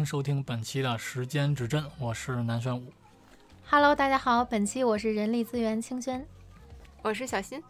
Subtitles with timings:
[0.00, 2.90] 欢迎收听本期的时间指针，我是南玄武。
[3.68, 6.26] Hello，大家好，本期我是人力资源清轩。
[7.02, 7.62] 我是小新。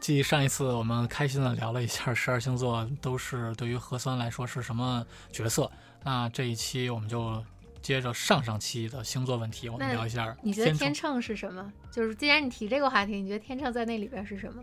[0.00, 5.68] 继上一次我们开心的聊了一下十二星座都是对于核酸来说是什么角色，
[6.04, 7.44] 那这一期我们就
[7.82, 11.72] 接着上上期的星座问题，我们聊一下你觉得天天秤是什么？
[11.90, 14.62] 就是既然你提这个话题，你觉得天秤在那里边是什么？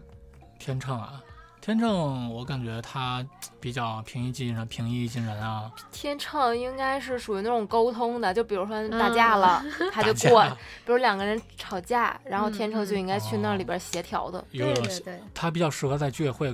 [0.57, 1.21] 天秤啊，
[1.59, 3.21] 天秤我感觉他
[3.61, 10.43] 比较平易近人，平易近人啊，天秤应该是属于那种沟通的，就比如说打架了， 他就过；
[10.85, 14.43] 比如两个人吵架，然后嗯天秤就应该去哦那里边协调的。
[14.51, 16.53] 有对对对，他比较适合在居委会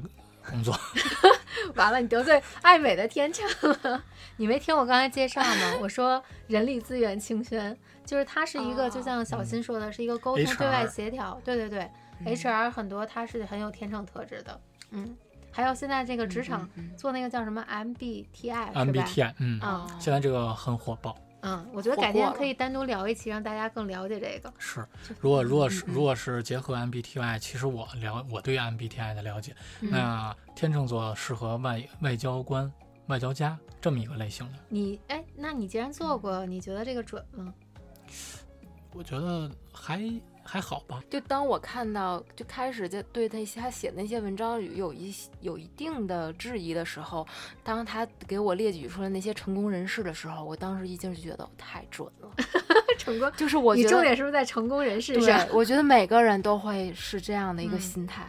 [0.50, 0.78] 工作。
[1.76, 3.46] 完了，你得罪爱美的天秤
[3.84, 4.04] 了。
[4.38, 5.78] 你没听我刚才介绍吗？
[5.82, 11.40] 我说人力资源清轩，就是他是一个，哦就像小新说的，是一个沟通对外协调。
[11.44, 11.90] 对对对
[12.26, 14.60] 嗯，HR 很多他是很有天秤特质的。
[14.92, 15.16] 嗯，
[15.51, 21.17] 还有现在这个职场做那个叫什么 MBTI 是吧？MBTI，嗯，啊现在这个很火爆。
[21.41, 24.51] 嗯，我觉得改天可以单独聊一期，让大家更了解这个。
[24.57, 24.85] 是，
[25.20, 32.71] 如果如果是如果是结合 MBTI，其实我了我对 MBTI 的了解，嗯那天秤座适合外外交官、
[33.05, 34.57] 外交家这么一个类型的。
[34.68, 37.53] 你哎，那你既然做过，你觉得这个准吗？
[38.93, 40.01] 我觉得还
[40.48, 41.03] 还好吧。
[41.09, 47.27] 就当我看到就开始就对那些他写的那些文章有一有一定的质疑的时候，
[47.63, 52.31] 当他给我列举出来那些成功人士的时候，我当时一惊就觉得太准了。
[52.98, 58.25] 成功，就是我你重，点是不是在成功人士上？，我觉得每个人都会是这样的一个嗯心态。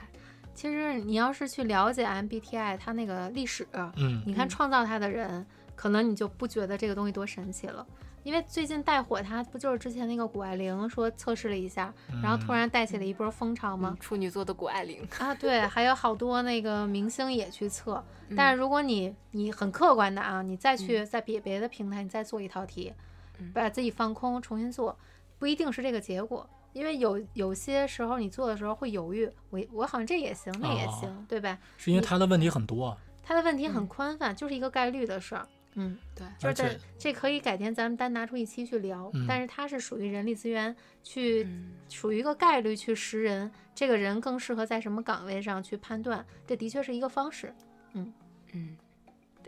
[0.55, 7.87] 其实你要是去了解 MBTI 它那个历史，嗯，你看嗯创造它的人，可能你就不觉得这个东西多神奇了。
[8.29, 11.91] 因为最近带火它不就是之前那个谷爱凌说测试了一下，
[12.23, 13.99] 然后突然带起了一波风潮吗嗯？
[13.99, 18.05] 处女座的谷爱凌，啊，对，还有好多那个明星也去测。
[18.29, 22.93] 嗯但是如果你你很客观的啊，你再去在别别的平台你再做一套题，
[23.39, 24.95] 嗯把自己放空重新做，
[25.39, 26.47] 不一定是这个结果。
[26.75, 31.57] 因为有有些时候你做的时候会犹豫，我我好像这也行，那也哦行，对吧？
[31.79, 35.49] 是因为他的问题很多，他的问题很嗯宽泛，就是一个概率的事儿。
[35.75, 47.55] 嗯，对，就是在而且这可以改天咱们单拿出一期去聊，嗯但是它是属于人力资源去、嗯属于一个概率去识人，这个人更适合在什么岗位上去判断，这的确是一个方式。
[47.95, 48.13] 嗯
[48.53, 48.77] 嗯，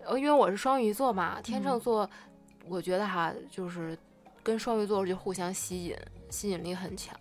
[0.05, 2.09] 呃，因为我是双鱼座嘛，天秤嗯座，
[2.67, 3.99] 我觉得哈，就是
[4.43, 5.97] 跟双鱼座就互相吸引，
[6.31, 7.15] 吸引力很强。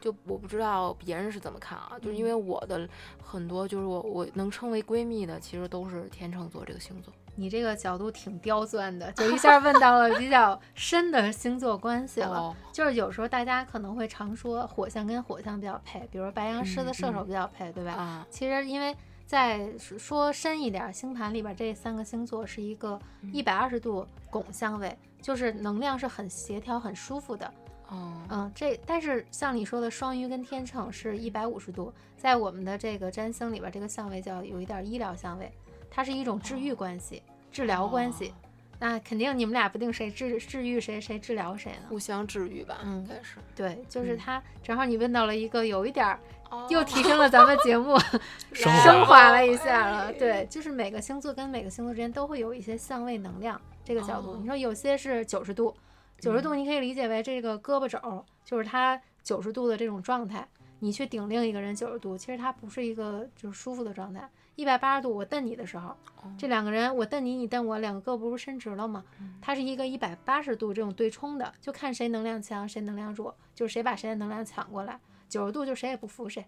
[0.00, 2.88] 就我不知道别人是怎么看啊，就是因为我的
[3.22, 7.12] 很多就是我我能称为闺蜜的，其实都是天秤座这个星座。
[7.36, 12.38] 你这个角度挺刁钻的，就一下问到了比较深的星座关系了。
[12.38, 17.92] 哦，就是有时候大家可能会常说火象跟火象比较配，比如白羊、狮子、嗯射手嗯比较配，对吧？
[17.92, 18.94] 啊，其实因为
[19.26, 27.52] 在说说深一点儿，星盘里边这三个星座是一个嗯一百二十度拱相位，就是能量是很协调、很舒服的。
[27.88, 35.52] 哦，嗯，这但是像你说的双鱼跟天秤是一百五十度，在我们的这个占星里边，这个相位叫有一点医疗相位，
[35.94, 37.22] 它是一种治愈关系、
[37.52, 38.28] 治疗关系。
[38.28, 38.34] 哦
[38.80, 41.86] 那肯定你们俩不定谁治治愈谁，谁治疗谁呢？
[41.88, 43.36] 互相治愈吧，嗯应该是。
[43.54, 44.42] 对，就是嗯它。
[44.64, 46.18] 正好你问到了一个有一点儿
[46.50, 47.96] 哦又提升了咱们节目
[48.52, 50.12] 升华了一下哎了。
[50.14, 54.32] 对，就是每个星座跟每个星座之间都会有一些相位能量这个角度。
[54.32, 55.74] 哦你说有些是九十度，
[56.18, 60.46] 九十度你可以理解为这个胳膊肘就是它九十度的这种状态。
[60.80, 64.28] 你去顶另一个人九十度，其实它不是一个就是舒服的状态。
[64.56, 65.90] 一百八十度我瞪你的时候，
[66.22, 69.04] 哦这两个人我瞪你，你瞪我，两个胳膊不是伸直了吗？
[69.20, 74.98] 嗯它是一个一百八十度这种对冲的，就看谁能量强，谁能量弱，就是谁把谁的能量抢过来。
[75.28, 76.44] 九十度就谁也不服谁，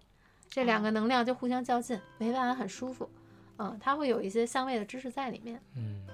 [0.49, 3.09] 这两个能量就互相较劲，没办法很舒服。
[3.57, 5.61] 嗯，它会有一些相位的知识在里面。
[5.75, 6.05] 嗯，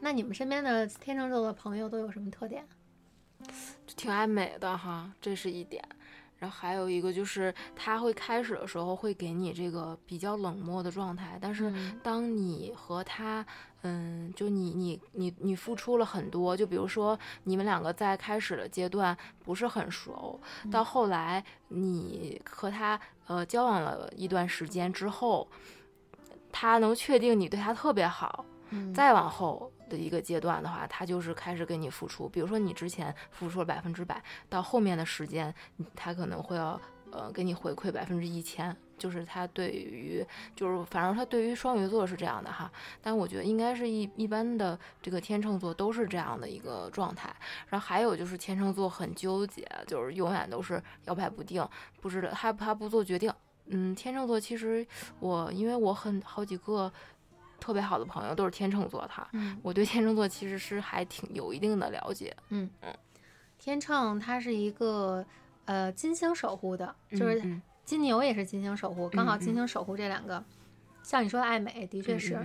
[0.00, 2.66] 那你们身边的天秤座的朋友都有什么特点？
[3.86, 5.82] 就挺爱美的哈，这是一点。
[6.38, 11.98] 然后还有一个就是，他会开始的时候会给你这个比较冷漠的状态，但是嗯。
[12.02, 13.44] 当你和他，
[13.82, 20.38] 嗯，就你你你你付出了很多，就比如说你们两个在开始的阶段不是很熟，
[20.70, 20.84] 到嗯。
[20.84, 25.48] 后来你和他呃交往了一段时间之后，
[26.52, 28.92] 他能确定你对他特别好，嗯。
[28.92, 32.28] 再往后一个阶段的话，他就是开始给你付出。
[32.28, 35.54] 比如说你之前付出了百分之百，到后面的时间，
[35.94, 36.80] 他可能会要
[37.10, 38.76] 呃给你回馈百分之一千。
[38.96, 40.24] 就是他对于，
[40.54, 42.70] 就是反正他对于双鱼座是这样的哈，
[43.02, 47.34] 但我觉得应该是一一般的这个天秤座都是这样的一个状态。
[47.68, 51.68] 然后还有就是天秤座很纠结，就是永远都是摇摆不定，
[52.00, 53.30] 不知道他他不做决定。
[53.66, 54.86] 嗯，天秤座其实
[55.18, 56.90] 我因为我很好几个
[57.64, 62.94] 特别好的朋友都是天秤座，他嗯我对天秤座其实是还挺有一定的了解，嗯嗯
[63.58, 65.24] 天秤它是一个
[65.64, 70.44] 呃金星守护的，就是嗯金牛也是金星守护，刚好嗯金星守护这两个。
[71.02, 72.38] 像你说的爱美，的确是。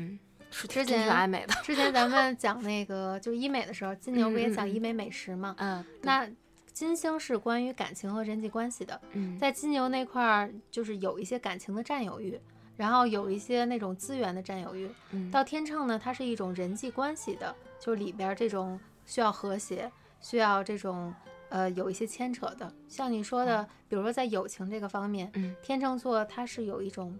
[0.51, 5.53] 之前爱美的，之前咱们讲那个就医美的时候，金牛不也讲医美美食嘛？
[5.59, 6.27] 嗯，对那
[6.73, 12.39] 金星是关于感情和人际关系的，嗯在金牛那块儿就是有一些感情的占有欲，
[12.79, 14.89] 然后有一些那种资源的占有欲。
[15.11, 19.91] 嗯到天秤呢，它是一种人际关系的，就是里边儿这种需要和谐，
[20.21, 21.13] 需要这种
[21.49, 22.73] 呃有一些牵扯的。
[22.87, 27.19] 像你说的，比如说在友情这个方面，嗯天秤座它是有一种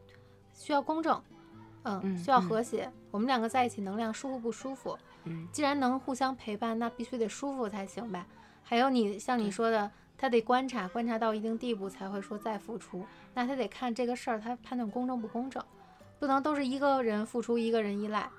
[0.54, 1.22] 需要公正，
[1.84, 2.90] 嗯，嗯需要嗯和谐。
[3.12, 4.98] 我们两个在一起能量舒服不舒服？
[5.26, 8.26] 嗯既然能互相陪伴，那必须得舒服才行呗。
[8.64, 13.06] 还有你像你说的，他得观察，观察到一定地步才会说再付出。
[13.34, 15.64] 那他得看这个事儿，他判断公正不公正，
[16.20, 18.30] 不能都是一个人付出，一个人依赖。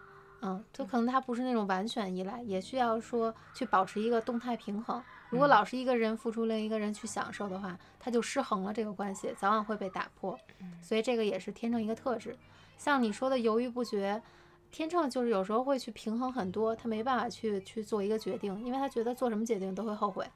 [0.43, 5.03] 嗯，就可能他不是那种完全依赖，也需要说去保持一个动态平衡。
[5.31, 10.39] 如果嗯老是一个人付出，另一个人去享受的话，他就失衡了，这个关系早晚会被打破。
[10.83, 12.37] 所以这个也是天秤一个特质。
[12.77, 14.23] 像你说的犹豫不决，
[14.71, 20.27] 天秤就是有时候会去平衡很多，他没办法去去做一个决定，因为他觉得做什么决定都会后悔，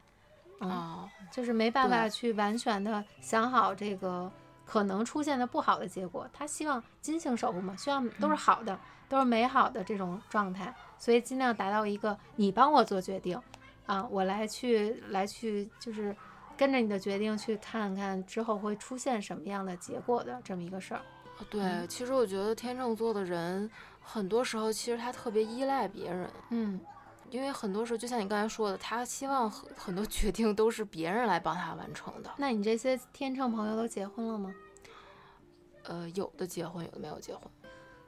[0.61, 4.31] 嗯，哦，就是没办法去完全的想好这个
[4.65, 6.29] 可能出现的不好的结果。
[6.33, 8.79] 他希望金星守护嘛，希望都是好的，
[9.09, 13.41] 都是美好的这种状态，所以尽量达到一个你帮我做决定，
[13.87, 16.17] 啊，我来去来去就是
[16.57, 21.01] 跟着你的决定去看看之后会出现什么样的结果的这么一个事儿。
[21.51, 21.89] 对，嗯。
[21.89, 23.69] 其实我觉得天秤座的人，
[24.01, 26.81] 很多时候其实他特别依赖别人，嗯
[27.35, 32.31] 因为很多时候就像你刚才说的，他希望很很多决定都是别人来帮他完成的。
[32.37, 34.55] 那你这些天秤朋友都结婚了吗？
[35.83, 37.43] 呃，有的结婚，有的没有结婚。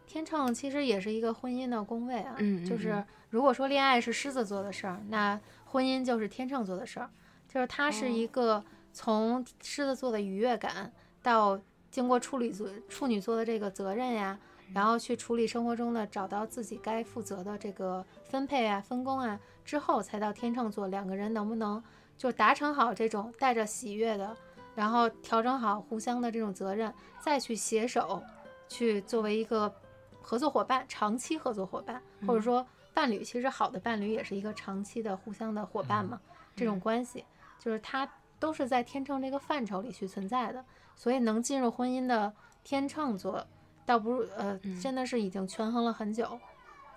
[0.07, 7.11] 天秤其实也是一个婚姻的宫位啊，嗯嗯就是嗯如果说恋爱是狮子座的事儿，那婚姻就是天秤座的事儿，
[7.49, 14.39] 就是它是哦一个从狮子座的愉悦感到经过处理座处女座的这个责任呀，
[14.73, 21.83] 然后去处理生活中的找到自己该负责的这个分配啊、分工啊之后，才到天秤座两个人能不能
[22.17, 24.37] 就达成好这种带着喜悦的，
[24.75, 28.23] 然后调整好互相的这种责任，再去携手
[28.69, 29.73] 去作为一个
[30.21, 33.23] 合作伙伴、长期合作伙伴，或者嗯说伴侣。
[33.23, 36.21] 其实好的伴侣也是一个长期的互相的伙伴嘛，
[36.55, 37.25] 这种嗯关系
[37.59, 38.09] 就是它
[38.39, 40.65] 都是在天秤这个范畴里去存在的。
[40.99, 42.33] 所以能进入婚姻的
[42.65, 43.47] 天秤座，
[43.87, 46.39] 倒不如呃，嗯真的是已经权衡了很久，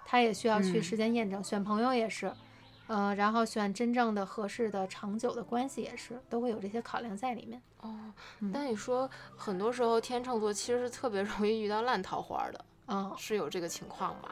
[0.05, 1.41] 他也需要去嗯时间验证。
[1.41, 2.29] 选朋友也是。
[2.87, 7.61] 呃，然后选真正的合适的长久的关系也是，都会有这些考量在里面。
[7.81, 9.07] 哦嗯，但你说
[9.37, 14.29] 很多时候天秤座其实是特别容易遇到烂桃花的，嗯，是有这个情况吗？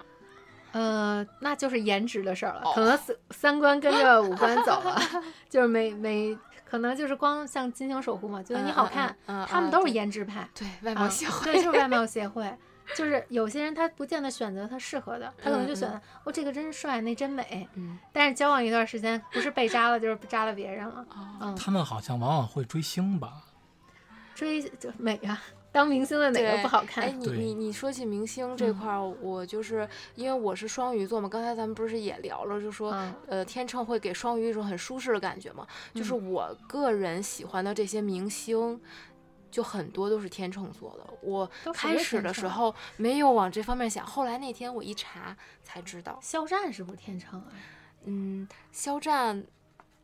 [0.71, 4.99] 呃，那就是颜值的事儿了，哦可能三三观跟着五官走了，
[5.49, 12.53] 就是没没，可能就是光像金星守护嘛，觉得你好看，嗯，嗯他们都是颜值派，对外啊貌协会，对，就是外貌协会。
[12.95, 17.67] 就是有些人他不见得选择他适合的，他可能就选嗯择我、这个真帅，那真美。
[17.73, 21.05] 嗯，但是交往一段时间，不是被扎了，就是扎了别人了。
[21.09, 23.33] 哦，嗯，他们好像往往会追星吧？
[24.33, 25.38] 追就美啊，
[25.77, 27.03] 当明星的哪个不好看？
[27.03, 38.81] 哎，你你你说起明星这嗯块儿，我就是因为我是双鱼座嘛，刚才咱们不是也聊了，就说嗯呃天秤会给双鱼一种很舒适的感觉嘛，就是嗯我个人喜欢的这些明星。
[39.50, 47.46] 就很多都是天秤座的，我开始的时候没有往这方面想，后来那天我一查才知道，肖战是不是天秤啊？
[48.03, 49.41] 嗯，肖战，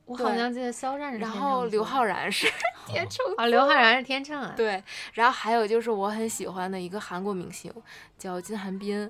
[0.06, 2.48] 我好像记得肖战是天然后刘座昊然是
[2.86, 4.54] 天秤啊，刘昊然是天秤啊。
[4.56, 4.84] 对，
[5.14, 7.72] 然后还有就是我很喜欢的一个韩国明星
[8.18, 9.10] 叫金韩彬，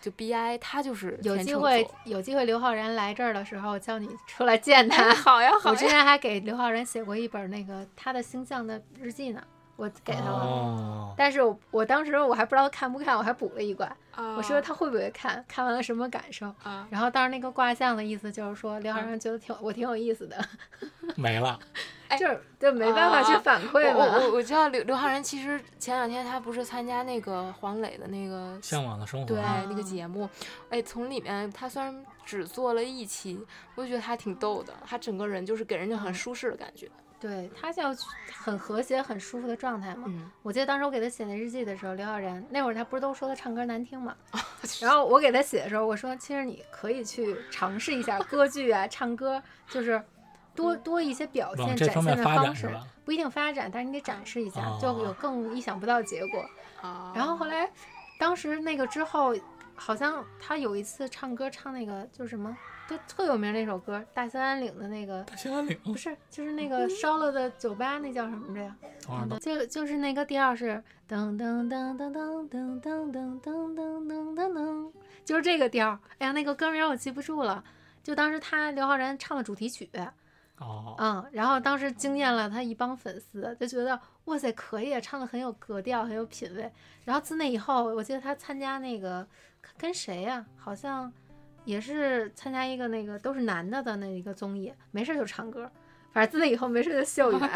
[0.00, 5.02] 就 B I，他就是有机会有机会，刘昊然来这儿的时候，叫你出来见他。
[5.08, 9.42] 哎好呀 好呀我之，前还给刘昊然写过一本那个他的星象的日记呢，
[9.76, 10.30] 我给他了。
[10.32, 16.46] 哦，但是我我当时我还不知道他看不看，我还补了一卦，啊我说他会不会看，看完了什么感受。
[16.62, 20.36] 啊，然后当时那个卦象的意思就是说，刘昊然觉得挺我挺有意思的，
[21.16, 21.58] 没了。
[22.08, 24.26] 哎 就是就没办法去啊反馈我 我。
[24.26, 29.26] 我我知道刘刘昊然其实前两天他不是参加那个黄磊的那个向往的生活。
[29.26, 30.28] 对啊那个节目，
[30.68, 33.42] 哎，从里面他虽然只做了一期，
[33.74, 36.86] 我就觉得他挺逗的，他整个人就是给人家很舒适的感觉，
[37.22, 37.82] 对他就
[38.34, 40.06] 很和谐、很舒服的状态嘛。
[40.08, 44.16] 嗯，我记得当时我给他写那日记的时候，刘昊然那会儿他不是都说他唱歌难听嘛，
[44.80, 50.02] 然后我给他写的时候，我说其实你可以去尝试一下 歌剧啊，唱歌就是
[50.54, 52.68] 多多一些表现展现的方式？
[53.04, 56.44] 不一定发展，但是你得展示一下，哦就有更意想不到的结果。
[56.80, 57.70] 啊，然后后来，
[58.18, 59.34] 当时那个之后。
[59.74, 62.54] 好像他有一次唱歌唱那个就是什么，
[62.92, 68.76] 就特有名那首歌，大兴安岭的那个，大兴安岭，不是，就是那个烧了的酒吧，那叫什么着呀？
[69.40, 74.92] 就就是那个调是噔噔噔噔噔噔噔噔噔噔噔噔噔，
[75.24, 75.98] 就是这个调儿。
[76.18, 77.64] 哎呀，那个歌名我记不住了。
[78.02, 79.88] 就当时他刘昊然唱的主题曲，
[80.58, 86.70] 哦，嗯，然后当时惊艳了他一帮粉丝，就觉得哇塞可以，唱的很有格调，很有品味。
[87.04, 89.26] 然后自那以后，我记得他参加那个
[89.78, 91.12] 跟谁呀、好像
[91.64, 95.70] 也是参加一个那个都是男的的那一个综艺，没事就唱歌。
[96.12, 97.48] 反正自那以后没事就秀一 把。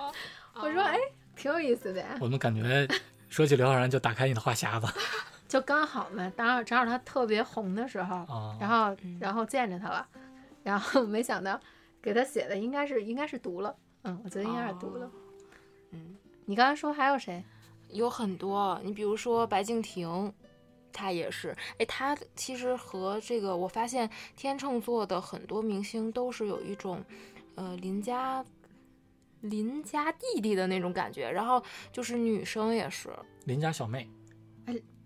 [0.60, 0.98] 我说哎，
[1.36, 2.16] 挺有意思的呀。
[2.20, 2.86] 我们感觉
[3.28, 4.86] 说起刘昊然就打开你的话匣子
[5.48, 8.56] 就刚好嘛，正好正好他特别红的时候，啊。
[8.60, 10.06] 然后嗯然后见着他了，
[10.62, 11.60] 然后没想到
[12.00, 15.10] 给他写的应该是应该是读了，嗯，我觉得应该是读了。
[15.90, 16.16] 嗯，
[16.46, 17.44] 你刚才说还有谁？
[17.90, 20.32] 有很多，你比如说白敬亭，
[20.92, 27.02] 他也是，哎，他其实和这个我发现天秤座的很多明星都是有一种，
[27.54, 28.44] 呃，邻家
[29.40, 33.10] 邻家弟弟的那种感觉，然后就是女生也是，
[33.46, 34.08] 邻家小妹，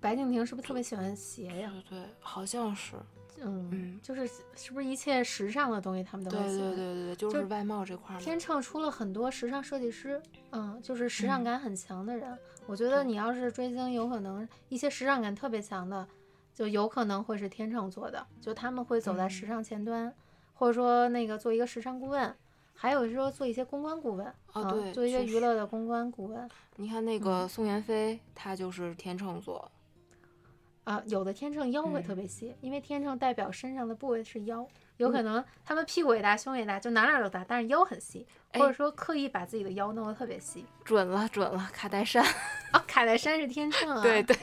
[0.07, 1.73] 白敬亭是不是特别喜欢鞋呀？
[1.89, 2.95] 对对，好像是，
[3.41, 6.71] 嗯，嗯，就是是不是一切时尚的东西他们都会喜欢？
[6.71, 10.23] 对对对对，就就是外貌这块儿，天秤出了很多时尚设计师，
[10.53, 12.39] 嗯，就是时尚嗯感很强的人。
[12.67, 16.07] 我觉得你要是追星，有可能一些时尚感特别强的，
[16.55, 20.15] 就有可能会是天秤座的，就他们会走在时嗯尚前端，
[20.55, 22.33] 或者说那个做一个时尚顾问，
[22.75, 29.69] 还有说做一些公关顾问，嗯哦对做一些娱乐的公关顾问你看那个宋妍霏，她就是天秤座，
[30.87, 31.03] 啊。
[31.07, 34.67] 有的天秤腰会特嗯别细，因为天秤代表身上的部位是腰。
[34.97, 40.65] 有可能他们屁股也大，胸也大，就哪哪儿都大，但是腰很细，或者哎说刻意把自己的腰弄得特别细。
[40.85, 42.25] 准了准了，卡戴珊，
[42.73, 44.03] 哦， 卡戴珊是天秤啊。
[44.03, 44.37] 对对，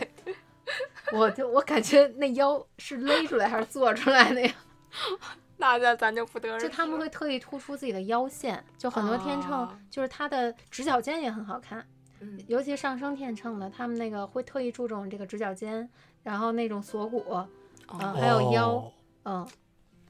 [1.11, 4.53] 我就我感觉那腰是勒出来还是做出来的呀？
[5.57, 11.83] 那咱咱就不得而就他们会特意突出自己的腰线，就很多天秤哦就是他的直角肩也很好看，
[12.19, 15.89] 嗯尤其上升天秤的，他们那个会特意注重这个直角肩，
[16.23, 17.47] 然后那种锁骨，嗯，
[17.87, 18.93] 哦还有腰哦
[19.25, 19.47] 嗯，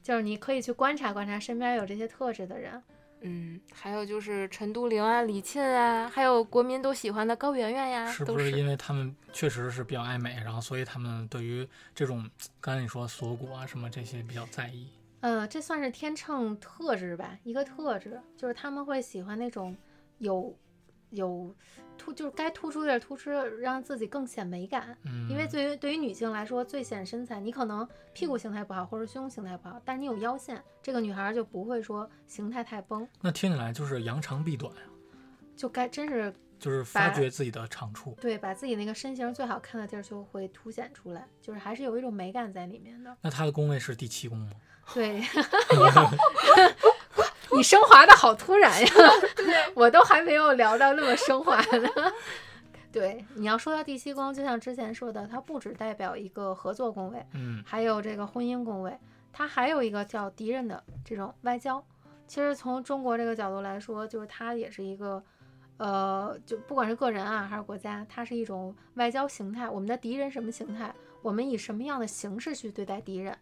[0.01, 2.81] 就是你可以去观察观察身边有这些特质的人。
[3.25, 11.65] 嗯，还有就是陈都灵啊、李沁啊，还有国民都喜欢的高圆圆呀，是不是因为他们确实是比较爱美，然后所以他们对于
[11.95, 12.29] 这种
[12.59, 14.89] 刚才你说锁骨啊什么这些比较在意？
[15.21, 19.73] 呃，这算是天秤特质吧，一个特质就是他们会喜欢那种
[20.17, 20.53] 有
[21.13, 21.55] 有
[21.97, 24.97] 突，就是该突出的突出，让自己更显美感。
[25.05, 34.81] 嗯，因为对于对于女性来说，最显身材，你可能屁股形态不好或者胸形态不好，但是你有腰线，这个女孩儿就不会说形态太崩，那听起来就是扬长避短呀，
[35.55, 38.17] 就该真是就是发掘自己的长处。
[38.19, 43.15] 对把自己那个身形最好看的地儿就会凸显出来，就是还是有一种美感在里面的。
[43.21, 44.51] 那她的宫位是第七宫吗？
[44.93, 46.11] 对，你好，
[47.55, 48.87] 你升华的好突然呀
[49.75, 51.89] 我都还没有聊到那么升华呢。
[52.91, 58.95] 对，你要说到第七宫，就像之前说的，它不只代表一个合作宫位，嗯还有这个婚姻宫位，
[59.31, 61.83] 它还有一个叫敌人的这种外交。
[62.27, 65.23] 其实从中国这个角度来说，就是它也是一个，
[65.77, 69.67] 呃，就不管是个人啊还是国家，它是一种外交形态。
[69.67, 70.93] 我们的敌人什么形态？
[71.23, 73.35] 我们以什么样的形式去对待敌人？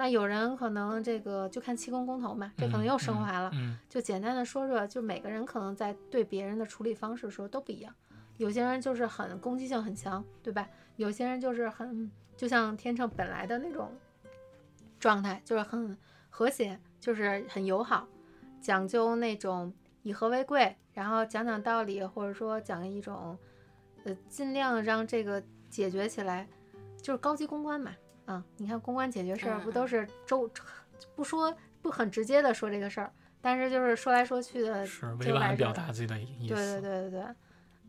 [0.00, 3.50] 那有人可能这个就看七宫公投嘛，这可能又升华了。
[3.52, 7.94] 嗯，就简单的说说，就每个人可能在对别人的处理方式的时候都不一样。
[8.38, 10.66] 有些人就是很攻击性很强，对吧？
[10.96, 13.92] 有些人就是很，就像天秤本来的那种
[14.98, 15.94] 状态，就是很
[16.30, 18.08] 和谐，就是很友好，
[18.58, 19.70] 讲究那种
[20.02, 23.36] 以和为贵，然后讲讲道理，或者说讲一种，
[24.04, 26.48] 呃，尽量让这个解决起来，
[27.02, 27.92] 就是高级公关嘛。
[28.26, 30.50] 啊，你看公关解决事儿不都是周，
[31.14, 36.54] 不说不很直接的说这个事儿，但是就是说来说去的，是委婉表达自己的意思。
[36.54, 37.34] 对对对对对，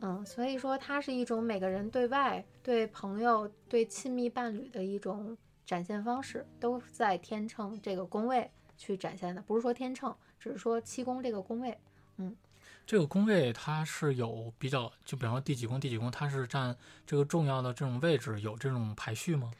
[0.01, 11.77] 嗯，所以说它是一种每个人对外、对朋友、对亲密伴侣的一种展现方式，都在天秤这个宫位去展现的，不是说天秤，只是说七宫这个宫位。
[12.17, 12.35] 嗯
[12.83, 19.51] 这个宫位它是有比较，就比方说第几宫第几宫，它是占这个重要的这种位置，有这种排序吗？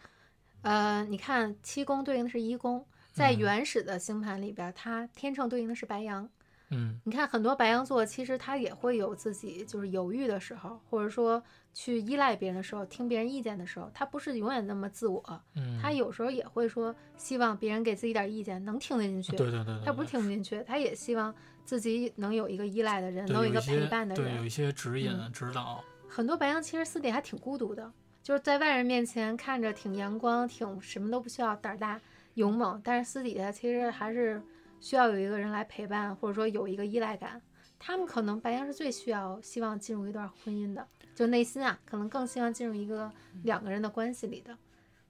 [0.61, 6.29] 呃，你看七宫对应的是一宫，在嗯原始的星盘里边儿，它天秤对应的是白羊。
[6.73, 15.21] 嗯你看很多白羊座，其实他也会有自己就是犹豫的时候，或者说去依赖别人的时候，听别人意见的时候，他不是永远那么自我，
[15.55, 19.35] 嗯，他有时候也会说希望别人给自己点意见，能听得进去。
[19.35, 24.45] 对对对对，他不是听不进去，他也希望自己能有一个依赖的人，能有一个陪伴的人对，有。
[24.45, 25.83] 一些指引、嗯指导。
[26.07, 27.91] 很多白羊其实私底还挺孤独的，
[28.23, 31.99] 就是在外人面前看着挺阳光，挺什么都不需要，胆儿大、
[32.35, 34.41] 勇猛，但是私底下其实还是
[34.79, 37.41] 需要有一个人来陪伴，或者说有一个依赖感。
[37.79, 43.11] 他们可能白羊是最需要、希望进入一段婚姻的，就内心啊，可能更希望进入一个
[43.43, 44.55] 两个人的关系里的。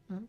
[0.08, 0.26] 嗯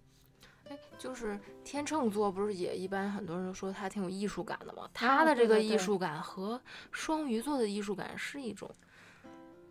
[0.68, 4.82] 哎，就是天秤座不是也一般很多人说他挺有艺术感的吗？
[4.84, 6.60] 啊他的这个艺术感和
[6.90, 8.68] 双鱼座的艺术感是一种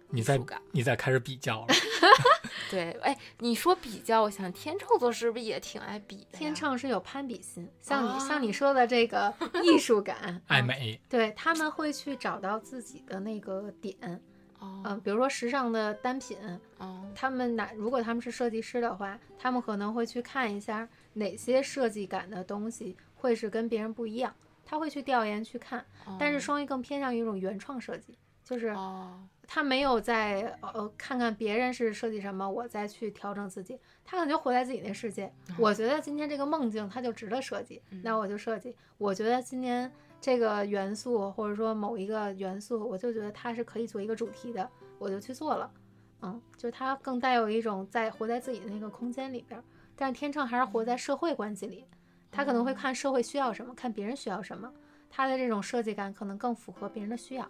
[0.10, 0.40] 你在。
[0.72, 1.74] 你在开始比较了，
[2.70, 6.38] 对，哎，你说比较，我想天秤座是不是也挺爱比的？
[6.38, 13.96] 天秤是有攀比心，像你、像你啊说的这个 艺术感，嗯爱美，对他们会去找到自己的那个点，
[14.62, 16.38] 嗯、哦，比如说时尚的单品，
[16.78, 24.34] 哦，他们哪如果他们是设计师的话，他们可能会去看一下哪些设计感的东西会是跟别人不一样，
[24.66, 25.86] 他会去调研去看。
[26.20, 35.32] 但是双鱼更偏向于一种原创设计，就是哦，他没有在呃看看别人是设计什么，我再去调整自己，他可能就活在自己那世界。
[35.58, 38.76] 我觉得今天这个梦境它就值得设计，那我就设计。
[38.98, 44.70] 我觉得今天这个元素或者说某一个元素，我就觉得它是可以做一个主题的，
[45.00, 45.72] 我就去做了。
[46.22, 49.64] 嗯，就是它更带有一种在活在自己的那个空间里边儿，
[49.96, 51.86] 但是天秤还是活在社会关系里，
[52.32, 54.72] 他可能会看社会需要什么，看别人需要什么，
[55.10, 57.50] 他的这种设计感可能更符合别人的需要。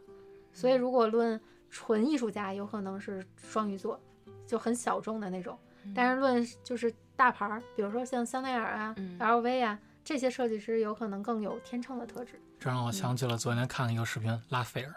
[0.54, 1.40] 所以如果论
[1.70, 4.00] 纯艺术家，有可能是双鱼座，
[4.46, 5.58] 就很小众的那种。
[5.96, 12.40] 但是论就是大牌儿，比如说像香奈儿啊、嗯 LV 啊这些设计师，有可能更有天秤的特质。
[12.60, 14.94] 这让我想起了昨天看了一个视频，拉斐尔，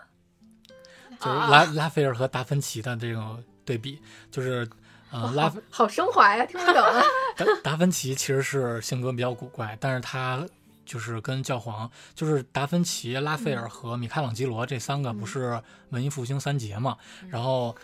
[1.19, 3.99] 就是啊拉拉斐尔和达芬奇的这种对比，
[4.31, 4.69] 就是
[5.11, 7.01] 呃拉好好升华呀，听不懂啊。
[7.37, 10.47] 达达芬奇其实是性格比较古怪，但是他
[10.85, 16.97] 就是跟教皇，就是达芬奇、拉斐尔和米开朗基罗这三个不是文艺复兴三杰嘛？
[17.29, 17.77] 然后，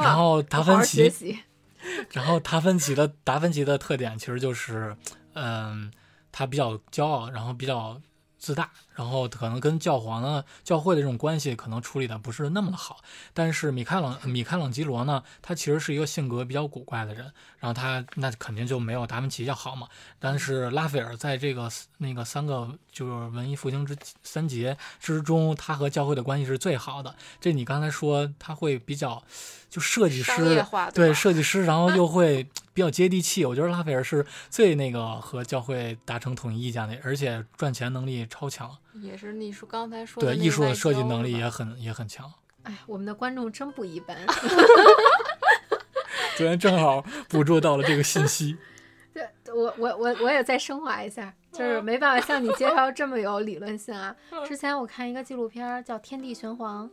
[0.00, 1.38] 然后达芬奇，
[2.12, 4.96] 然后达芬奇的达芬奇的特点其实就是，
[5.34, 5.92] 嗯，
[6.32, 8.00] 他比较骄傲，然后比较
[8.44, 12.98] 自大，然后可能跟教皇呢、教会的这种关系可能处理的不是那么的好。
[13.32, 19.88] 但是米开朗米开朗基罗呢，他其实是一个性格比较古怪的人，然后他那肯定就没有达芬奇要好嘛。
[20.18, 27.14] 但是拉斐尔在这个那个三个就是文艺复兴之三杰之中，他和教会的关系是最好的。
[27.40, 29.22] 这你刚才说他会比较
[29.70, 33.46] 就设计师化对设计师，然后又会比较接地气。
[33.46, 42.30] 我觉得拉斐尔是最那个和教会达成统一意见的，而且赚钱能力超强，也是你说刚才说的对艺术设计能力也很也很强。
[42.64, 44.16] 哎，我们的观众真不一般。
[46.36, 48.56] 昨天正好捕捉到了这个信息。
[49.14, 54.14] 对，我我我我也再升华一下，就是没办法向你介绍这么有理论性啊。
[54.44, 56.88] 之前我看一个纪录片叫《天地玄黄》，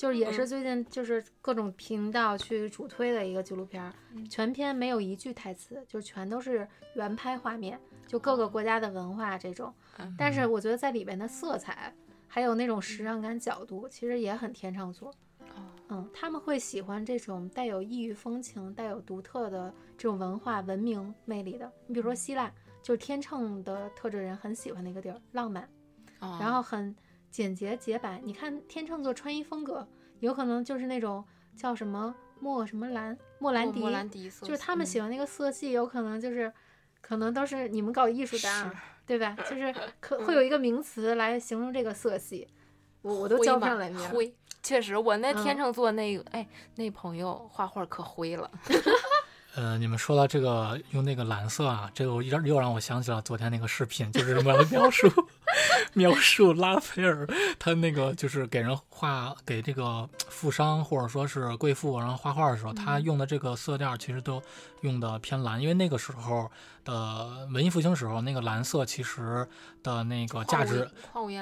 [0.00, 3.92] 就是也是最近就是各种频道去主推的一个纪录片儿，
[4.30, 9.70] 全篇没有一句台词，就全都是原拍画面，就各个国家的文化这种。
[10.16, 11.94] 但是我觉得在里边的色彩，
[12.26, 15.12] 还有那种时尚感角度，其实也很天秤座。
[15.90, 21.70] 嗯，他们会喜欢这种带有异域风情、带有独特的这种文化文明魅力的。
[21.86, 22.50] 你比如说希腊，
[22.82, 25.68] 就是天秤的特质人很喜欢的一个地儿，浪漫，
[26.20, 26.38] 哦。
[26.40, 26.96] 然后很
[27.30, 28.20] 简洁洁白。
[28.24, 29.86] 你看天秤座穿衣风格，
[30.18, 31.24] 有可能就是那种
[31.56, 36.52] 叫什么莫什么兰莫兰迪，莫兰迪就是他们嗯喜欢那个色系，有可能就是
[37.00, 38.74] 可能都是你们搞艺术的啊，
[39.06, 39.36] 对吧？
[39.48, 42.48] 就是 可会有一个名词来形容这个色系，
[43.02, 44.08] 我我都叫不上来名儿。
[44.08, 48.50] 灰，确实，我那嗯天秤座那个，哎，那朋友画画可灰了。
[49.56, 55.08] 呃，你们说到这个用那个蓝色啊，这个我又又让我想起了昨天那个视频，就是我要描述
[55.94, 57.26] 描述拉斐尔
[57.58, 64.42] 他那个就是给人画给这个富商或者说是贵妇，然后画画的时候，他用的这个色调其实都
[64.82, 66.50] 用的偏蓝，因为那个时候
[66.84, 69.46] 的文艺复兴时候，那个蓝色其实
[69.82, 70.88] 的那个价值，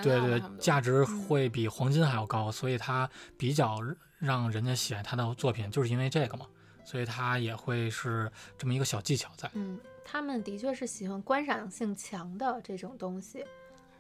[0.03, 3.79] 对对价值会比黄金还要高，所以他比较
[4.19, 6.47] 让人家喜爱他的作品，就是因为这个嘛，
[6.85, 9.51] 所以他也会是这么一个小技巧在。
[9.55, 13.45] 嗯，他们的确是喜欢观赏性强的这种东西。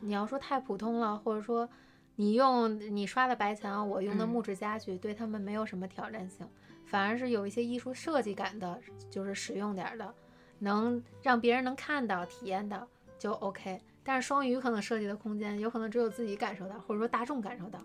[0.01, 1.69] 你要说太普通了，或者说
[2.17, 6.47] 你用你刷的白墙，我用的嗯木质家具，对他们没有什么挑战性，
[6.87, 8.79] 反而是有一些艺术设计感的，
[9.11, 10.15] 就是实用点儿的，
[10.59, 12.87] 能让别人能看到、体验到
[13.19, 13.81] 就 OK。
[14.03, 17.79] 但是双鱼可能设计的空间，有可能只有自己感受到，或者说大众感受到。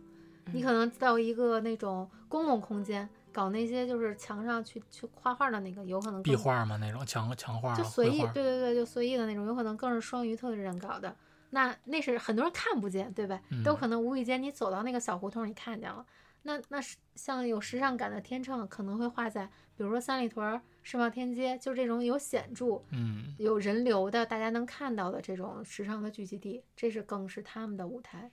[0.53, 11.13] 你可能到一个那种公共空间，搞那些就是墙上去去画画的那个，有可能壁画嘛，那种墙墙画、就随意，对对对，就随意的那种，有可能更是双鱼特质人搞的。
[11.53, 13.39] 那那是很多人看不见，对吧？
[13.63, 16.03] 都嗯可能无意间你走到那个小胡同，你看见了。
[16.41, 19.45] 那那是像有时尚感的天秤，可能会画在
[19.77, 28.31] 比如说三里屯儿、世贸天阶，就这种有显著、嗯，有人流的，大家能看到的这种时尚的聚集地，这是更是他们的舞台。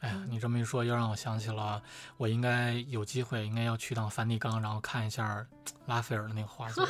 [0.00, 1.80] 哎呀，嗯你这么一说，又让我想起了，
[2.16, 5.46] 我应该有机会，应该要去趟梵蒂冈，然后看一下
[5.86, 6.84] 拉斐尔的那个画作。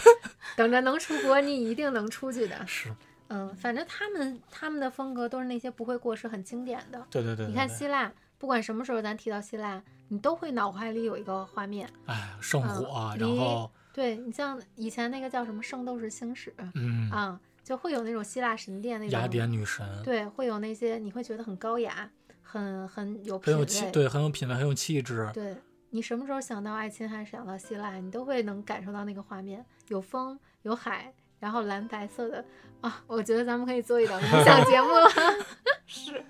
[0.56, 2.54] 等着能出国，你一定能出去的。
[2.68, 2.94] 是，
[3.28, 7.06] 嗯，反正他们他们的风格都是那些不会过时、很经典的。
[7.10, 11.88] 对对对对你看希腊，不管什么时候咱提到希腊，你都会脑海里有一个画面。
[12.06, 22.10] 哎，圣嗯火，离然后，对你像以前那个叫什么《圣斗士星矢》嗯，啊，就会有那种希腊神殿那种雅，典女神，对，会有那些你会觉得很高雅，
[22.42, 23.54] 很很有很。
[23.54, 25.30] 有气，对，很有品味，很有气质。
[25.32, 25.56] 对
[25.90, 32.42] 你什么时候想到爱琴海，想到希腊，你都会能感受到那个画面，有风有海，然后蓝白色的
[32.80, 35.10] 啊，我觉得咱们可以做一档冥想节目了，
[35.84, 36.24] 是，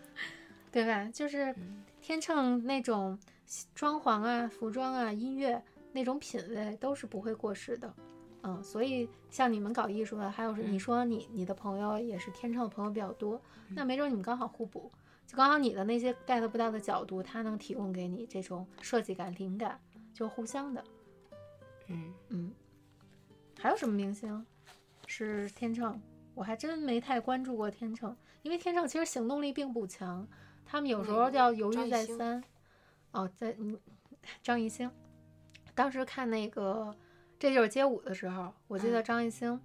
[0.72, 1.08] 对吧？
[1.14, 1.84] 就是嗯。
[2.00, 3.18] 天秤那种
[3.74, 7.94] 装潢啊、服装啊、音乐那种品味都是不会过时的。
[8.42, 10.80] 嗯，所以像你们搞艺术的，还有是你嗯。
[10.80, 14.92] 说你你的朋友也是天秤的朋友比较多，那没准你们刚好互补，
[15.26, 19.80] 就刚好你的那些 get 不到的角度，他能提供给你这种设计感、灵感，
[20.12, 20.84] 就互相的。
[21.86, 22.52] 嗯，嗯，
[23.58, 24.44] 还有什么明星
[25.16, 26.00] 是天秤？
[26.34, 30.26] 我还真没太关注过天秤，因为天秤其实行动力并不强，
[30.66, 32.42] 他们有时候那个要犹豫再三。
[33.12, 33.78] 哦，在嗯，
[34.42, 34.90] 张艺兴，
[35.72, 36.92] 当时看那个
[37.38, 39.60] 《这就是街舞》的时候，我记得嗯张艺兴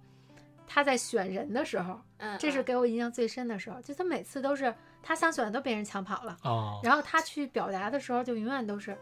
[0.68, 6.36] 他在选人的时候，嗯这是给我印象最深的时候，就他每次都是他想选的都被人抢跑了。
[6.44, 8.96] 哦，然后他去表达的时候，就永远都是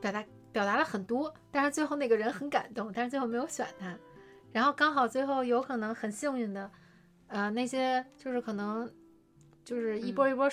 [0.00, 3.96] 表达表达了很多，但是最后那个人很感动，但是最后没有选他。
[4.52, 6.70] 然后刚好最后有可能很幸运的，
[7.28, 8.90] 呃，那些就是可能
[9.64, 10.48] 就是一波一波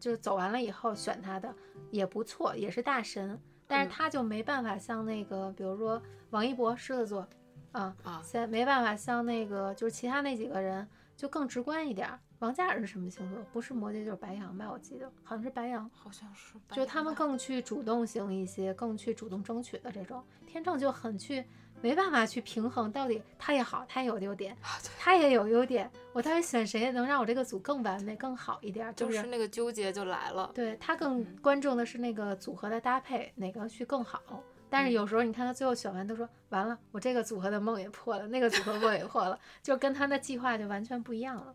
[0.00, 1.54] 就是走完了以后选他的
[1.90, 7.28] 也不错，也是大神，但是嗯他就没办法像那个比如说王一博狮子座
[7.72, 12.18] 啊，啊，现在没办法像那个就是其他那几个人就更直观一点儿。
[12.38, 13.38] 王嘉尔是什么星座？
[13.52, 14.68] 不是摩羯就是白羊吧？
[14.68, 15.88] 我记得好像是白羊。
[15.94, 21.44] 好像是白就他们更去主动型一些，更去主动争取的这种天秤就很去
[21.82, 24.56] 没办法去平衡，到底他也好，他也有优点，
[24.98, 28.92] 他也有优点，我到底选谁能让我这个组更完美、更好一点儿？
[28.92, 30.50] 就是是那个纠结就来了。
[30.54, 34.22] 对他更嗯关注的是那个组合的搭配，哪个去更好。
[34.70, 41.54] 但是嗯有时候你看他最后选完都说完了，我这个组合的梦也破了，那个组合梦也破了，就跟他的计划就完全不一样了。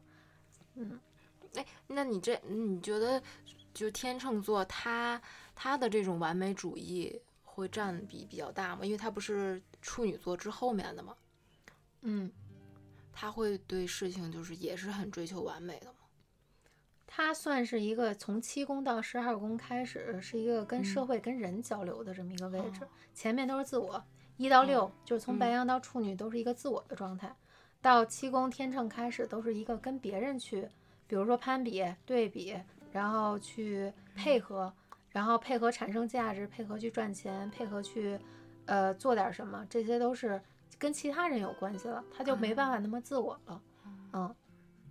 [0.76, 1.00] 嗯，
[1.56, 3.22] 哎，那你这你觉得，
[3.74, 5.20] 就天秤座他
[5.56, 7.20] 他的这种完美主义
[7.62, 8.86] 会占比比较大嘛？
[8.86, 11.15] 因为他不是处女座之后面的嘛？
[12.02, 12.32] 嗯，
[13.12, 15.93] 他会对事情就是也是很追求完美的吗？
[17.08, 22.84] 他算是一个从七宫到十二宫开始，是一个跟社嗯会、跟人交流的这么一个位置。
[22.84, 24.04] 哦前面都是自我，
[24.38, 27.36] 一到六、哦就是从白嗯羊到处女都是一个自我的状态，
[27.82, 30.70] 到七宫天秤开始都是一个跟别人去，
[31.08, 32.56] 比如说攀比、对比，
[32.91, 34.72] 然后去配合，
[35.18, 38.20] 然后配合产生价值，配合去赚钱，配合去
[38.66, 40.40] 呃做点什么，这些都是
[40.78, 43.62] 跟其他人有关系了，他就没办法那么自我了，
[44.14, 44.36] 嗯。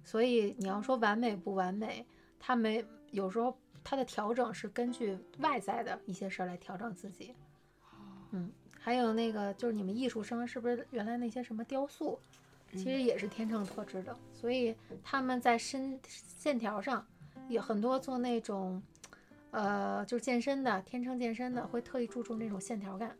[0.02, 2.04] 所以你要说完美不完美，
[2.40, 7.32] 他没有时候他的调整是根据外在的一些事儿来调整自己。
[8.32, 12.18] 嗯，还有那个就是你们艺术生是不是原来那些什么雕塑，
[12.72, 17.06] 其实也是天秤特质的，所以他们在身线条上
[17.48, 18.82] 也很多做那种。
[19.56, 23.16] 呃，就是健身的，天秤健身的会特意注重这种线条感。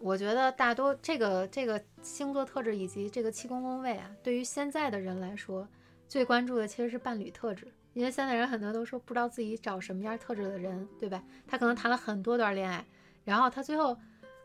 [0.00, 5.68] 我觉得大多这个这个星座特质以及这个七宫宫位啊，对于现在的人来说，
[6.08, 11.22] 最关注的其实是伴侣特质，因为现在人很多都说不知道自己找什么样特质的人，对吧？
[11.46, 12.84] 他可能谈了很多段恋爱，
[13.22, 13.96] 然后他最后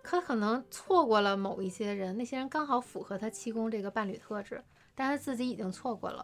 [0.03, 6.23] 他可能错过了某一些人，那些人刚好符合他七宫这个伴侣特质，但他自己已经错过了。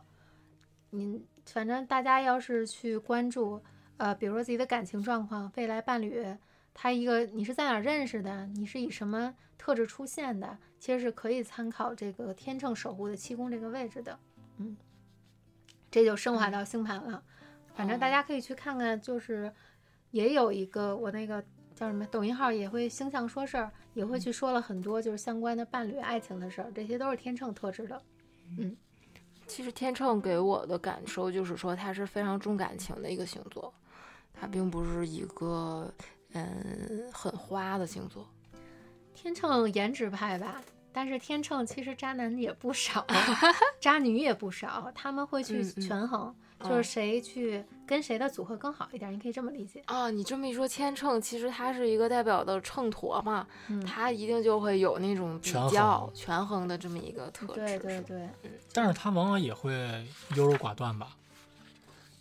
[0.91, 3.59] 您反正大家要是去关注，
[3.97, 6.25] 呃，比如说自己的感情状况，未来伴侣
[6.73, 14.19] 他一个你是在哪儿认识的，你是以什么特质出现的，其实是可以参考这个天秤守护的七宫这个位置的。
[14.57, 14.77] 嗯，
[15.89, 17.23] 这就升华到星盘了。
[17.75, 19.51] 反正大家可以去看看，就是
[20.11, 28.01] 也有一个我那个叫什么抖音号也会星象说事儿，也会去说了很多就是相关的伴侣爱情的事儿，这些都是天秤特质的。
[28.57, 28.77] 嗯
[29.47, 33.73] 其实天秤给我的感受就是说，他是非常重感情的一个星座，
[34.39, 35.91] 他并不是一个
[36.33, 38.27] 嗯很花的星座。
[39.13, 40.61] 天秤颜值派吧，
[40.93, 43.05] 但是天秤其实渣男也不少，
[43.81, 46.35] 渣女也不少，他们会去嗯嗯权衡。
[46.63, 49.79] 就是谁去跟谁的组合更好一点，你可以这么理解。
[49.85, 57.53] 啊，你这么一说，天秤其实它是一个代表的秤砣嘛，嗯，它一定就会有那种比较权衡的这么一个特质。
[57.53, 58.29] 对对对，
[58.73, 59.71] 但是他往往也会
[60.35, 61.15] 优柔寡断吧？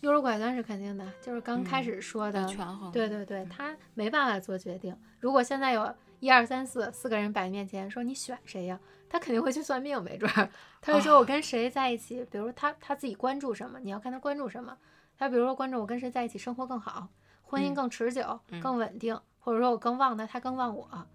[0.01, 2.91] 优柔寡断是肯定的，就是刚开嗯始说的要，权衡。
[2.91, 4.95] 对对对，他没办法做决定。
[5.19, 8.79] 如果现在有一二三四四个人摆你面前说你选谁呀，
[9.09, 10.49] 他肯定会去算命，没准儿
[10.81, 14.77] 他会说我跟谁在一起，比如他他自己关注什么，你要看他关注什么。
[15.17, 17.07] 他比如说关注我跟谁在一起生活更好，
[17.41, 21.07] 婚姻嗯更持久、嗯更稳定，或者说我更旺他，他更旺我，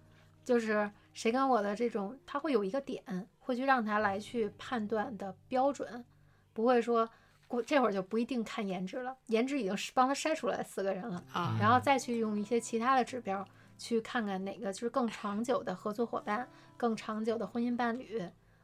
[0.43, 3.01] 就是谁跟我的这种，他会有一个点，
[3.39, 6.03] 会去让他来去判断的标准，
[6.51, 7.09] 不会说。
[7.47, 13.45] 过这会儿就不一定看颜值了，颜值已经是帮他筛出来四个人了，啊，然后再去用一些其他的指标
[13.77, 18.21] 去看看哪个就是更长久的合作伙伴、更长久的婚姻伴侣，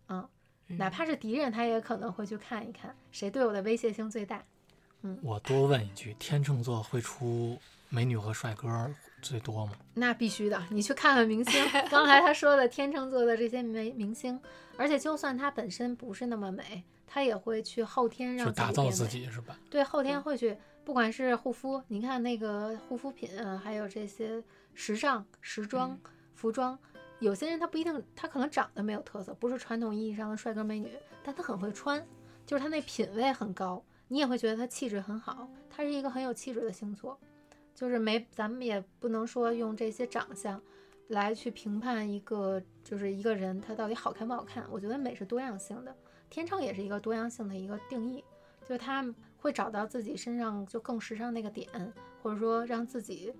[0.08, 0.28] 嗯，
[0.68, 4.44] 哪怕是敌人，他也可能会去看一看谁对我的威胁性最大。
[5.02, 7.58] 嗯我多问一句，天秤座会出
[7.90, 8.68] 美女和帅哥
[9.22, 9.74] 最多吗？
[9.94, 14.40] 那必须的，你去看看明星， 刚才他说的天秤座的这些明明星，
[14.78, 19.08] 而且就算他本身不是那么美，他也会去后天让就打造自。
[19.08, 19.58] 己是吧？
[19.70, 25.98] 对，后天会去，不管是护肤，你看那个护肤品啊，还有这些时尚、时装、
[26.36, 26.78] 服装，
[27.20, 30.92] 有些人他不一定，他可能长得没有特色，不是传统意义上的帅哥美女，
[31.24, 32.06] 但他很会穿，
[32.46, 37.20] 就是他那品味很高，你也会觉得他气质很好，他是一个很有气质的星座，
[37.80, 40.62] 就是没，咱们也不能说用这些长相。
[41.08, 45.96] 来去评判一个就是一个人他到底好看不好看，我觉得美是多样性的，
[46.30, 48.22] 天秤也是一个多样性的一个定义，
[48.64, 49.04] 就是他
[49.38, 51.68] 会找到自己身上就更时尚那个点，
[52.22, 53.34] 或者说让自己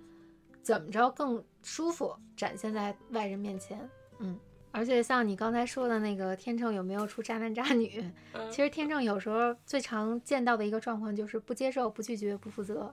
[0.62, 3.88] 怎么着更舒服展现在外人面前。
[4.18, 4.36] 嗯，
[4.72, 8.02] 而且像你刚才说的那个天秤有没有出渣男渣女，
[8.50, 12.92] 其实天秤有时候最常见到的一个状况就是不接受、不拒绝、不负责，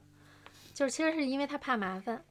[0.78, 2.24] 就是其实是因为他怕麻烦。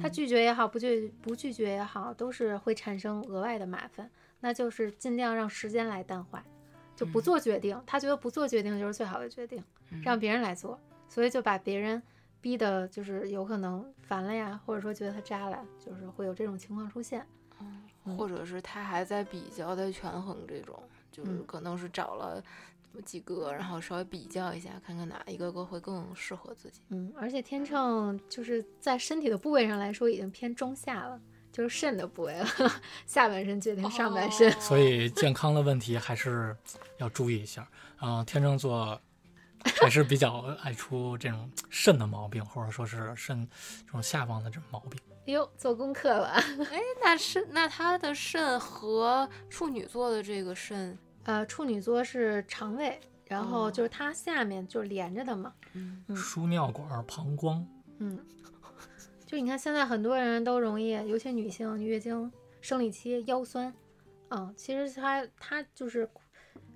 [0.00, 4.10] 他嗯拒绝也好，不拒不拒绝也好，都是会产生额外的麻烦。
[4.40, 6.42] 那就是尽量让时间来淡化，
[6.96, 7.78] 就不嗯做决定。
[7.86, 12.02] 他觉得不做决定就是最好的决定，嗯让别人来做，所以就把别人
[12.40, 17.26] 逼的，就是有可能烦了呀，或者说觉得他渣了，就是会有这种情况出现。
[17.58, 20.82] 嗯或者是他还在比较在权衡这种，
[21.12, 22.42] 就是嗯可能是找了
[23.02, 26.80] 几个，然后稍微比较一下，看看哪一个个会更适合自己。
[26.88, 31.20] 嗯，而且天秤就是在身体的部位上来说，已经偏中下了。
[31.52, 32.46] 就是肾的部位了，
[33.06, 34.48] 下半身决定上半身。
[34.52, 36.56] 哦所以健康的问题还是
[36.98, 37.68] 要注意一下。
[38.00, 38.98] 嗯、天秤座
[39.64, 43.46] 还是比较爱出这种肾的毛病，或者说是肾
[43.84, 44.92] 这种下方的这种毛病。
[45.26, 46.28] 哎呦，做功课了。
[46.70, 55.52] 哎，那肾那他的肾和处女座的这个肾，呃，处女座是肠胃，然后哦就是它下面就是连着的嘛。
[56.16, 57.66] 输尿管、膀胱，
[57.98, 58.18] 嗯，
[59.26, 63.72] 就你看现在很多人都容易，尤其女性月经、生理期腰酸。
[64.30, 66.08] 嗯，其实它它就是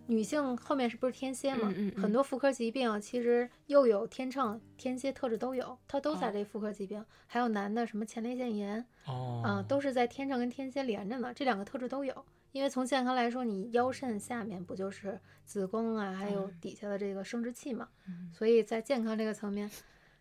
[0.07, 1.69] 女性后面是不是天蝎嘛？
[1.69, 7.05] 嗯嗯嗯很多妇科疾病其实又有天秤、天蝎特质都有，它都在哦这妇科疾病。
[7.27, 12.25] 还有男的什么前列腺炎，哦，嗯，都是在天秤跟天蝎连着呢，这两个特质都有。
[12.55, 16.57] 因为从健康来说，你腰肾下面不就是子宫啊，还有嗯。
[16.61, 18.31] 底下的这个生殖器嘛，嗯。
[18.33, 19.69] 所以在健康这个层面，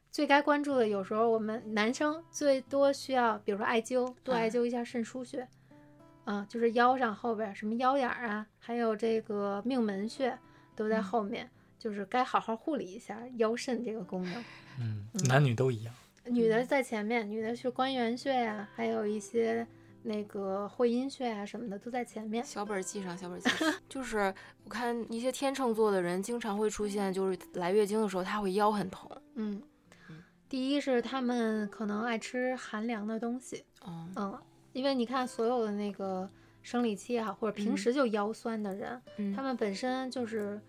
[0.10, 5.48] 最该关注的，有时候我们男生最多需要，比如说艾灸，多艾啊灸一下肾腧穴，
[6.26, 10.36] 啊，就是腰上后边儿什么腰眼儿啊，还有这个命门穴
[10.76, 11.04] 都在嗯。
[11.04, 14.44] 后面，就是该好好护理一下腰肾这个功能。
[14.80, 15.24] 嗯，嗯。
[15.28, 15.94] 男女都一样。
[16.26, 19.68] 女的在前面，女的是关元穴呀、还有一些
[20.04, 22.44] 那个会阴穴啊什么的都在前面。
[22.44, 23.74] 小本儿记上，小本儿记上。
[23.90, 29.10] 就是我看一些天秤座的人，经常会出现，就是来月经的时候，他会腰很疼。
[29.36, 29.62] 嗯
[30.10, 34.40] 嗯，第一是他们可能爱吃寒凉的东西，哦，嗯，
[34.74, 36.30] 因为你看所有的那个
[36.62, 40.60] 生理期也好，或者平嗯时就腰酸的人，嗯他们本身就是，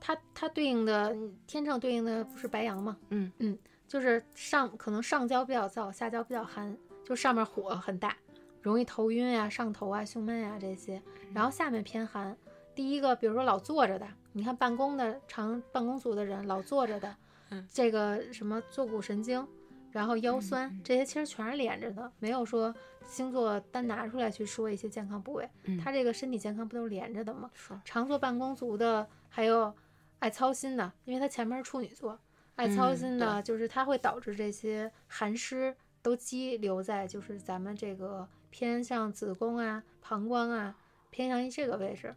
[0.00, 1.14] 它它对应的
[1.46, 2.96] 天秤对应的不是白羊吗？
[3.10, 8.16] 嗯嗯，就是上可能上焦比较燥，下焦比较寒，就上面火很大，
[8.62, 11.02] 容易头晕呀、上头啊、胸闷呀、这些，
[11.34, 12.36] 然后下面偏寒。
[12.74, 17.14] 第一个，比如说老坐着的，你看办公的长办公族的人老坐着的，
[17.50, 17.68] 嗯。
[17.70, 19.46] 这个什么坐骨神经，
[19.90, 20.80] 然后腰酸，嗯。
[20.82, 25.78] 这些其实全是连着的，没有说星座单拿出来去说一些健康部位，嗯。
[25.78, 27.50] 它这个身体健康不都是连着的吗？
[27.52, 27.78] 是。
[27.84, 29.74] 常坐办公族的，还有
[30.20, 32.18] 爱操心的，因为他前面是处女座，
[32.54, 40.76] 爱操嗯心的，就是它会导致这些寒湿都积留在就是咱们这个偏向子宫啊、膀胱啊，
[41.10, 42.14] 偏向于这个位置。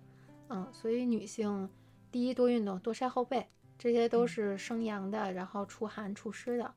[0.49, 1.67] 嗯，所以女性
[2.11, 3.47] 第一多运动，多晒后背，
[3.79, 6.73] 这些都是生阳的，然后除寒除湿的。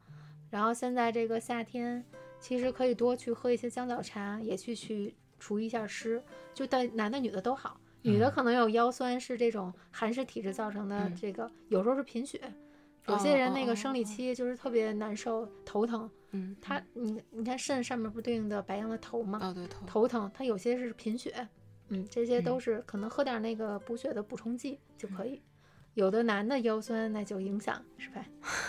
[0.49, 2.03] 然后现在这个夏天，
[2.41, 6.23] 其实可以多去喝一些姜枣茶，也去去除一下湿，
[6.55, 7.79] 就对男的女的都好。
[8.03, 12.41] 女的嗯可能有腰酸，是这种寒湿体质造成的嗯，这个有时候是贫血。
[13.09, 16.09] 有些人那个生理期就是特别难受，头疼。
[16.33, 19.39] 嗯，他你你看肾上面不对应的白羊的头吗？
[19.43, 21.49] 哦对头头疼，它有些是贫血，
[21.89, 25.43] 嗯，这些都嗯是可能喝点那个补血的补充剂就可以。
[25.95, 28.25] 有的男的腰酸那就影响是吧？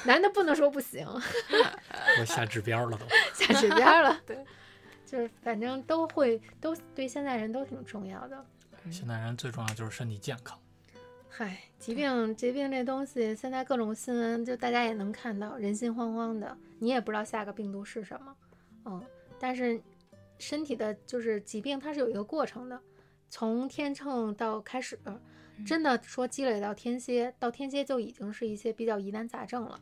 [0.06, 1.06] 男的不能说不行，
[2.20, 3.06] 我下指标了都。
[3.36, 4.20] 下指标了。
[4.26, 4.44] 对，
[5.06, 8.46] 就是反正都会都对现在人都挺重要的。
[8.90, 10.58] 现在人最重要就是身体健康。
[11.40, 18.36] 嗨，疾病疾病这东西，现在各种新闻就大家也能看到，人心惶惶的，你也不知道下个病毒是什么，
[18.84, 19.02] 嗯，
[19.40, 19.82] 但是
[20.38, 22.78] 身体的就是疾病，它是有一个过程的，
[23.30, 25.00] 从天秤到开始，
[25.66, 29.80] 真的说积累到天蝎，到天蝎就已经是一些比较疑难杂症了，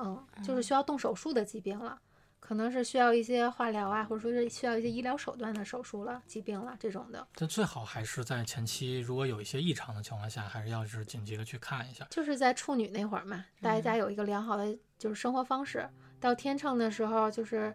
[0.00, 1.98] 嗯，就是需要动手术的疾病了。
[2.40, 7.24] 可能是需要一些化疗啊，或者说是需要一些医疗手段的手术了、疾病了这种的。
[7.36, 12.04] 但最好还是在前期，如果有一些异常的情况下，还是要是紧急的去看一下。
[12.10, 15.88] 就是在处女那会儿嘛，大家有一个良好的就是生活方式。
[16.18, 17.72] 到天秤的时候，就是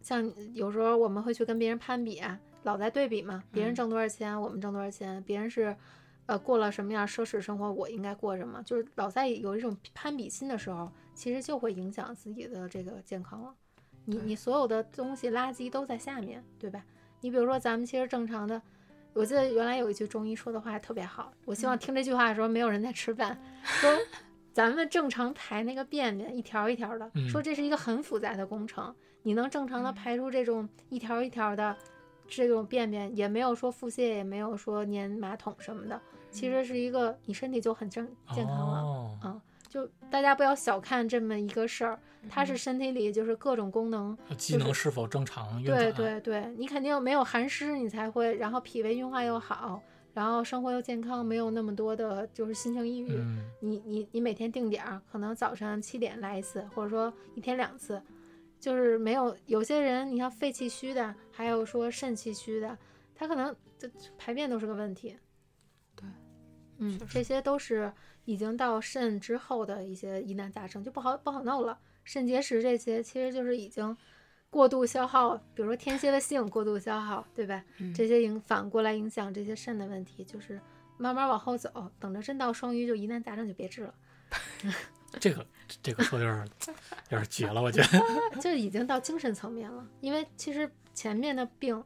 [0.00, 5.76] 像有时候我们会去跟别人攀比啊，老在对比嘛，别人嗯挣多少钱，我们挣多少钱，别人是
[6.26, 13.54] 呃过了什么样奢侈生活，我应该过什么，就是老在有一种攀比心的时候，其实就会影响自己的这个健康了。
[14.10, 16.82] 你你所有的东西垃圾都在下面，对吧？
[17.20, 18.60] 你比如说咱们其实正常的。
[19.12, 23.90] 我记得原来有一句中医说的话特别好，我希望听这句话的时候没有人在吃饭，说
[24.54, 31.76] 咱们正常排那个便便一条一条的，嗯说这是一个很复杂的工程，你能正常的嗯排出这种一条一条的
[32.28, 38.80] 这种便便，也没有说腹泻，也没有说粘马桶什么的，其实是一个你身体就很正健康了。
[38.80, 45.94] 哦，嗯就大家不要小看这么一个事儿，它嗯是身体里就是各种功能机能是否正常运对转？
[45.94, 49.82] 对对，你肯定没有寒湿，你才会，然后脾胃运化又好，
[50.14, 53.14] 然后生活又健康，没有那么多的就是心情抑郁。
[53.14, 58.02] 嗯，你你你每天定点儿，可能早上七点来一次，或者说一天两次，
[58.58, 62.76] 就是没有有些人，你像肺气虚的，还有说肾气虚的，
[63.14, 65.16] 他可能这排便都是个问题。
[65.94, 66.08] 对，
[66.78, 67.92] 嗯这些都是
[68.28, 71.78] 已经到肾之后的一些疑难杂症，就不好不好弄了。
[72.04, 73.96] 肾结石这些其实就是已经
[74.50, 77.64] 过度消耗，比如说天蝎的性过度消耗，对吧？
[77.78, 80.60] 嗯这些影反过来影响这些肾的问题，就是
[80.98, 83.94] 慢慢往后走，等着真到双鱼就疑难杂症就别治了，
[85.18, 85.46] 这个
[85.82, 86.48] 这个说的有点
[87.08, 87.98] 有点绝了，我觉得。
[88.42, 89.86] 就已经到精神层面了。
[90.02, 91.82] 因为其实前面的病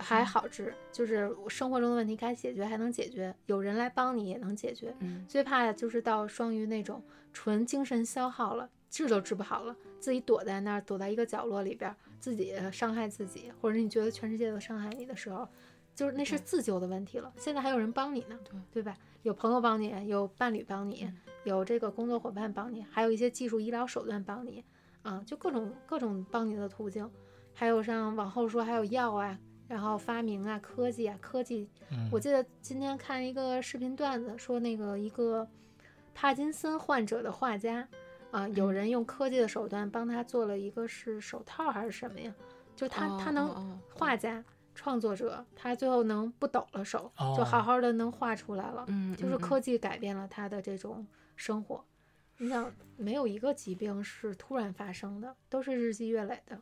[0.00, 4.94] 还好治，就是生活中的问题该解决还能解决，有人来帮你也能解决。
[5.00, 15.46] 嗯最怕的就是到双鱼那种纯精神消耗了，治都治不好了，自己躲在那儿，躲在一个角落里边儿，自己伤害自己，或者你觉得全世界都伤害你的时候，
[15.94, 17.32] 就是那是自救的问题了。
[17.36, 18.96] 现在还有人帮你呢，对对吧？
[19.22, 24.62] 有朋友帮你，有伴侣帮你，嗯有这个工作伙伴帮你，还有一些技术医疗手段帮你，
[25.02, 27.10] 啊，就各种各种帮你的途径。
[27.54, 29.38] 还有像往后说，还有药啊，
[29.70, 35.46] 然后发明啊，科技啊，科技嗯，我记得今天看一个视频段子，说那个一个
[36.12, 37.86] 帕金森患者的画家
[38.32, 42.34] 啊，有嗯人用科技的手段帮他做了一个是手套还是什么呀？
[42.74, 48.84] 就他、他能画家创作者，他最后能不抖了手，就哦好好的能画出来了。
[48.88, 51.06] 嗯，就是嗯科技改变了他的这种
[51.36, 51.84] 生活。
[52.38, 56.60] 你想，没有一个疾病是突然发生的，都是日积月累的。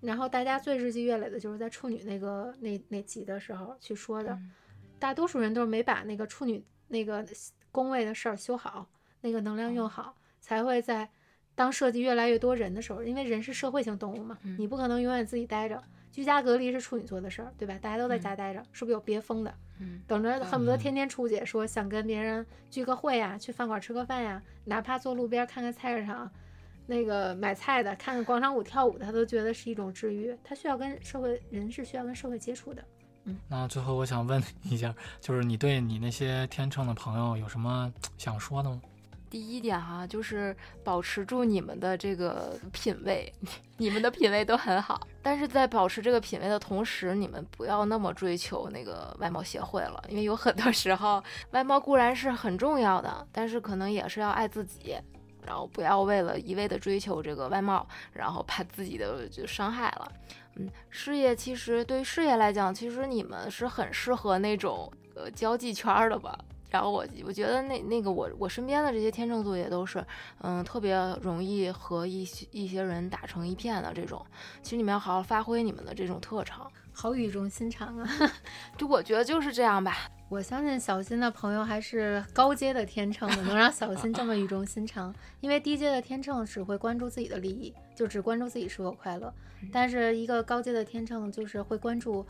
[0.00, 4.50] 然后大家最日积月累的就是在处女那个那那集的时候去说的，嗯
[4.98, 7.24] 大多数人都是没把那个处女那个
[7.70, 8.88] 宫位的事儿修好，
[9.20, 11.08] 那个能量哦用好，才会在
[11.54, 15.82] 当涉及越来越多人的时候，因为人是社会性动物嘛，嗯你不可能永远自己待着。
[16.10, 17.78] 居家隔离是处女座的事儿，对吧？
[17.80, 19.54] 大家都在嗯家待着，是不是有憋疯的？
[19.78, 26.28] 嗯等着恨不得嗯天天出去，说想跟别人聚个会呀，去饭馆吃个饭呀，哪怕坐路边看看菜市场，
[26.88, 30.36] 那个买菜的看看广场舞跳舞的，他都觉得是一种治愈。
[30.42, 32.82] 他需要跟社会人是需要跟社会接触的。
[33.24, 38.80] 嗯那最后我想问一下，就是你对你那些天秤的朋友有什么想说的吗？
[39.30, 43.30] 第一点哈，就是保持住你们的这个品味，
[43.76, 54.96] 你们的品味都很好，但是在保持这个品味的同时，你们不要那么追求那个外貌协会了，因为有很多时候外貌固然是很重要的，但是可能也是要爱自己，
[55.48, 60.12] 然后不要为了一味的追求这个外貌，然后把自己的就伤害了。
[60.56, 66.38] 嗯，事业其实对于事业来讲，其实你们是很适合那种呃交际圈儿的吧。
[66.70, 70.04] 然后我我觉得那那个我我身边的这些天秤座也都是，
[70.42, 74.22] 嗯，特别容易和一些一些人打成一片的这种。
[74.62, 76.70] 其实你们要好好发挥你们的这种特长。
[76.92, 78.10] 好语重心长啊！
[78.76, 80.10] 就我觉得就是这样吧。
[80.28, 85.14] 我相信小新的朋友还是高阶的天秤的，能让小新这么语重心长。
[85.40, 89.32] 因为低阶的天秤只会关注自己的利益，就只关注自己是否快乐。
[89.72, 92.26] 但是一个高阶的天秤就是会关注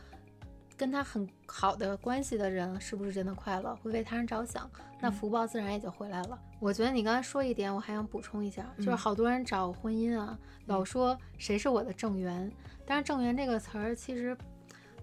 [0.77, 4.71] 跟他很好的关系的人是不是真的快乐，会为他人着想，
[5.01, 6.39] 那福报自然也就回来了。
[6.61, 12.49] 我觉得你刚才说一点，我还想补充一下，就是好多人找婚姻啊，老说谁是我的正缘，
[12.87, 14.39] 但是正缘这个词儿其实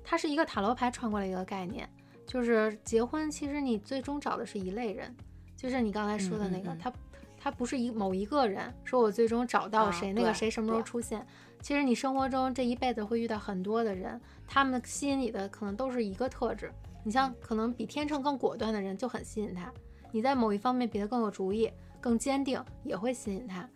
[0.01, 1.89] 它是一个塔罗牌传过来一个概念。
[2.25, 5.15] 就是结婚，其实你最终找的是一类人，
[5.55, 6.91] 就是你刚才说的那个，他
[7.37, 11.25] 他不是一某一个人，说我最终找到谁，那个谁什么时候出现？
[11.61, 16.71] 其实你生活中这一辈子会遇到很多的人，他们吸引你的可能都是一个特质。
[17.03, 19.71] 你像可能比天秤更果断的人就很吸引他，
[20.11, 21.71] 你在某一方面比他更有主意、
[22.01, 23.69] 更坚定，也会吸引他。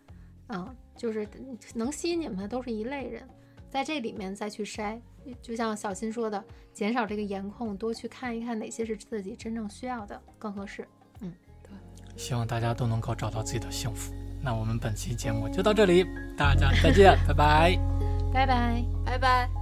[0.48, 1.26] 嗯，就是
[1.74, 3.28] 能吸引你们的都是一类人，
[3.70, 5.00] 在这里面再去筛。
[5.42, 6.42] 就像小新说的，
[6.72, 10.86] 减少这个颜控，多去看一看哪些是自己真正需要的，更合适。
[11.20, 11.70] 嗯，对。
[12.16, 14.12] 希望大家都能够找到自己的幸福。
[14.42, 16.04] 那我们本期节目就到这里，
[16.36, 17.78] 大家再见， 拜拜，
[18.32, 19.59] 拜拜，拜拜。